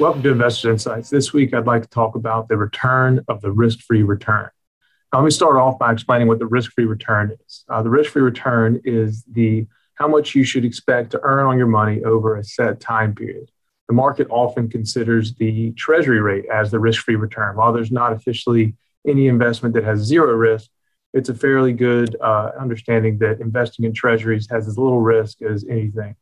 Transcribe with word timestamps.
Welcome 0.00 0.22
to 0.22 0.30
Investors 0.30 0.70
Insights. 0.70 1.10
This 1.10 1.32
week, 1.32 1.52
I'd 1.52 1.66
like 1.66 1.82
to 1.82 1.88
talk 1.88 2.14
about 2.14 2.46
the 2.46 2.56
return 2.56 3.24
of 3.26 3.40
the 3.40 3.50
risk 3.50 3.80
free 3.80 4.04
return. 4.04 4.48
Now, 5.12 5.18
let 5.18 5.24
me 5.24 5.32
start 5.32 5.56
off 5.56 5.76
by 5.76 5.92
explaining 5.92 6.28
what 6.28 6.38
the 6.38 6.46
risk 6.46 6.70
free 6.70 6.84
return 6.84 7.36
is. 7.44 7.64
Uh, 7.68 7.82
the 7.82 7.90
risk 7.90 8.12
free 8.12 8.22
return 8.22 8.80
is 8.84 9.24
the 9.24 9.66
how 9.94 10.06
much 10.06 10.36
you 10.36 10.44
should 10.44 10.64
expect 10.64 11.10
to 11.10 11.20
earn 11.24 11.46
on 11.46 11.58
your 11.58 11.66
money 11.66 12.04
over 12.04 12.36
a 12.36 12.44
set 12.44 12.78
time 12.78 13.12
period. 13.12 13.50
The 13.88 13.94
market 13.94 14.28
often 14.30 14.70
considers 14.70 15.34
the 15.34 15.72
treasury 15.72 16.20
rate 16.20 16.44
as 16.46 16.70
the 16.70 16.78
risk 16.78 17.02
free 17.02 17.16
return. 17.16 17.56
While 17.56 17.72
there's 17.72 17.90
not 17.90 18.12
officially 18.12 18.76
any 19.04 19.26
investment 19.26 19.74
that 19.74 19.82
has 19.82 19.98
zero 19.98 20.32
risk, 20.32 20.70
it's 21.12 21.28
a 21.28 21.34
fairly 21.34 21.72
good 21.72 22.14
uh, 22.20 22.52
understanding 22.56 23.18
that 23.18 23.40
investing 23.40 23.84
in 23.84 23.92
treasuries 23.94 24.46
has 24.48 24.68
as 24.68 24.78
little 24.78 25.00
risk 25.00 25.42
as 25.42 25.64
anything. 25.68 26.14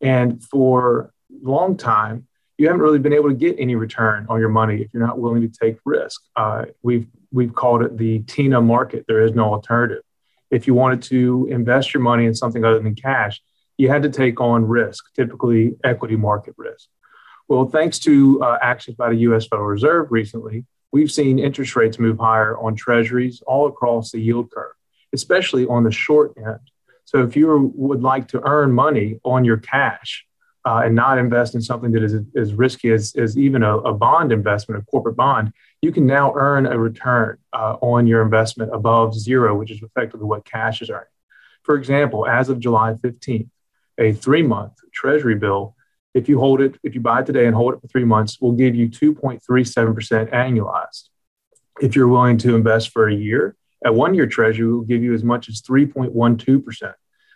And 0.00 0.42
for 0.42 1.12
a 1.30 1.48
long 1.48 1.76
time, 1.76 2.26
you 2.62 2.68
haven't 2.68 2.80
really 2.80 3.00
been 3.00 3.12
able 3.12 3.28
to 3.28 3.34
get 3.34 3.56
any 3.58 3.74
return 3.74 4.24
on 4.28 4.38
your 4.38 4.48
money 4.48 4.82
if 4.82 4.94
you're 4.94 5.04
not 5.04 5.18
willing 5.18 5.42
to 5.42 5.48
take 5.48 5.78
risk. 5.84 6.22
Uh, 6.36 6.66
we've 6.82 7.08
we've 7.32 7.52
called 7.52 7.82
it 7.82 7.98
the 7.98 8.20
TINA 8.20 8.60
market. 8.60 9.04
There 9.08 9.20
is 9.20 9.34
no 9.34 9.52
alternative. 9.52 10.04
If 10.48 10.68
you 10.68 10.74
wanted 10.74 11.02
to 11.04 11.48
invest 11.50 11.92
your 11.92 12.04
money 12.04 12.24
in 12.24 12.36
something 12.36 12.64
other 12.64 12.78
than 12.78 12.94
cash, 12.94 13.42
you 13.78 13.88
had 13.88 14.04
to 14.04 14.10
take 14.10 14.40
on 14.40 14.64
risk, 14.64 15.04
typically 15.16 15.74
equity 15.82 16.14
market 16.14 16.54
risk. 16.56 16.88
Well, 17.48 17.66
thanks 17.66 17.98
to 18.00 18.40
uh, 18.44 18.58
actions 18.62 18.96
by 18.96 19.08
the 19.10 19.16
U.S. 19.26 19.48
Federal 19.48 19.66
Reserve 19.66 20.12
recently, 20.12 20.64
we've 20.92 21.10
seen 21.10 21.40
interest 21.40 21.74
rates 21.74 21.98
move 21.98 22.20
higher 22.20 22.56
on 22.56 22.76
treasuries 22.76 23.42
all 23.44 23.66
across 23.66 24.12
the 24.12 24.20
yield 24.20 24.52
curve, 24.52 24.74
especially 25.12 25.66
on 25.66 25.82
the 25.82 25.90
short 25.90 26.34
end. 26.36 26.60
So, 27.06 27.24
if 27.24 27.34
you 27.34 27.72
would 27.74 28.02
like 28.02 28.28
to 28.28 28.46
earn 28.46 28.70
money 28.70 29.18
on 29.24 29.44
your 29.44 29.56
cash, 29.56 30.26
uh, 30.64 30.82
and 30.84 30.94
not 30.94 31.18
invest 31.18 31.54
in 31.54 31.60
something 31.60 31.90
that 31.92 32.02
is 32.02 32.14
as 32.36 32.54
risky 32.54 32.92
as, 32.92 33.14
as 33.16 33.36
even 33.36 33.62
a, 33.62 33.78
a, 33.78 33.92
bond 33.92 34.30
investment, 34.30 34.80
a 34.80 34.86
corporate 34.86 35.16
bond, 35.16 35.52
you 35.80 35.90
can 35.90 36.06
now 36.06 36.32
earn 36.36 36.66
a 36.66 36.78
return 36.78 37.36
uh, 37.52 37.76
on 37.80 38.06
your 38.06 38.22
investment 38.22 38.72
above 38.72 39.14
zero, 39.14 39.56
which 39.58 39.70
is 39.70 39.82
effectively 39.82 40.24
what 40.24 40.44
cash 40.44 40.80
is 40.80 40.88
earning. 40.88 41.06
For 41.64 41.76
example, 41.76 42.26
as 42.26 42.48
of 42.48 42.60
July 42.60 42.94
15th, 42.94 43.48
a 43.98 44.12
three 44.12 44.42
month 44.42 44.74
treasury 44.92 45.34
bill, 45.34 45.74
if 46.14 46.28
you 46.28 46.38
hold 46.38 46.60
it, 46.60 46.76
if 46.82 46.94
you 46.94 47.00
buy 47.00 47.20
it 47.20 47.26
today 47.26 47.46
and 47.46 47.56
hold 47.56 47.74
it 47.74 47.80
for 47.80 47.88
three 47.88 48.04
months, 48.04 48.40
will 48.40 48.52
give 48.52 48.74
you 48.74 48.88
2.37% 48.88 50.30
annualized. 50.30 51.08
If 51.80 51.96
you're 51.96 52.08
willing 52.08 52.38
to 52.38 52.54
invest 52.54 52.90
for 52.90 53.08
a 53.08 53.14
year, 53.14 53.56
a 53.84 53.92
one 53.92 54.14
year 54.14 54.26
treasury 54.26 54.70
will 54.72 54.82
give 54.82 55.02
you 55.02 55.12
as 55.14 55.24
much 55.24 55.48
as 55.48 55.60
3.12%. 55.62 56.94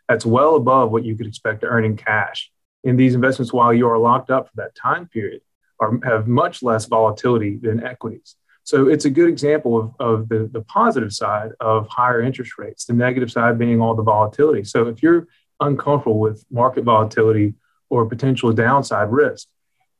That's 0.08 0.26
well 0.26 0.54
above 0.54 0.92
what 0.92 1.04
you 1.04 1.16
could 1.16 1.26
expect 1.26 1.62
to 1.62 1.66
earn 1.66 1.84
in 1.84 1.96
cash 1.96 2.52
in 2.86 2.96
these 2.96 3.14
investments 3.14 3.52
while 3.52 3.74
you 3.74 3.88
are 3.88 3.98
locked 3.98 4.30
up 4.30 4.48
for 4.48 4.56
that 4.56 4.74
time 4.74 5.06
period 5.08 5.42
are, 5.80 5.98
have 6.04 6.28
much 6.28 6.62
less 6.62 6.86
volatility 6.86 7.56
than 7.56 7.84
equities. 7.84 8.36
So 8.62 8.88
it's 8.88 9.04
a 9.04 9.10
good 9.10 9.28
example 9.28 9.78
of, 9.80 9.94
of 10.00 10.28
the, 10.28 10.48
the 10.50 10.62
positive 10.62 11.12
side 11.12 11.50
of 11.60 11.88
higher 11.88 12.22
interest 12.22 12.58
rates, 12.58 12.84
the 12.84 12.92
negative 12.92 13.30
side 13.30 13.58
being 13.58 13.80
all 13.80 13.94
the 13.94 14.02
volatility. 14.02 14.64
So 14.64 14.86
if 14.86 15.02
you're 15.02 15.26
uncomfortable 15.60 16.20
with 16.20 16.44
market 16.50 16.84
volatility 16.84 17.54
or 17.90 18.06
potential 18.06 18.52
downside 18.52 19.10
risk, 19.10 19.48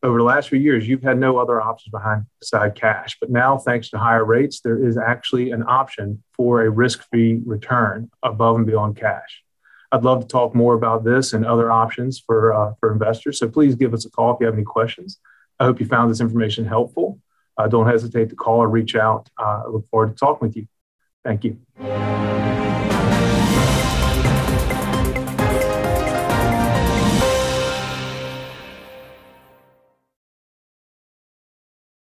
over 0.02 0.18
the 0.18 0.24
last 0.24 0.48
few 0.48 0.58
years, 0.58 0.86
you've 0.86 1.02
had 1.02 1.18
no 1.18 1.38
other 1.38 1.60
options 1.60 1.90
behind 1.90 2.26
beside 2.38 2.74
cash. 2.74 3.16
But 3.20 3.30
now, 3.30 3.58
thanks 3.58 3.90
to 3.90 3.98
higher 3.98 4.24
rates, 4.24 4.60
there 4.60 4.86
is 4.86 4.96
actually 4.96 5.50
an 5.50 5.64
option 5.66 6.22
for 6.36 6.62
a 6.62 6.70
risk-free 6.70 7.42
return 7.44 8.10
above 8.22 8.56
and 8.56 8.66
beyond 8.66 8.96
cash. 8.96 9.42
I'd 9.92 10.04
love 10.04 10.20
to 10.20 10.26
talk 10.26 10.54
more 10.54 10.74
about 10.74 11.04
this 11.04 11.32
and 11.32 11.44
other 11.44 11.70
options 11.70 12.18
for, 12.18 12.52
uh, 12.52 12.74
for 12.80 12.92
investors. 12.92 13.38
So 13.38 13.48
please 13.48 13.74
give 13.74 13.94
us 13.94 14.04
a 14.04 14.10
call 14.10 14.34
if 14.34 14.40
you 14.40 14.46
have 14.46 14.54
any 14.54 14.64
questions. 14.64 15.20
I 15.58 15.64
hope 15.64 15.80
you 15.80 15.86
found 15.86 16.10
this 16.10 16.20
information 16.20 16.64
helpful. 16.64 17.20
Uh, 17.56 17.66
don't 17.68 17.86
hesitate 17.86 18.28
to 18.30 18.36
call 18.36 18.58
or 18.58 18.68
reach 18.68 18.94
out. 18.96 19.30
Uh, 19.38 19.62
I 19.64 19.68
look 19.68 19.88
forward 19.88 20.10
to 20.10 20.14
talking 20.14 20.48
with 20.48 20.56
you. 20.56 20.66
Thank 21.24 21.44
you. 21.44 21.58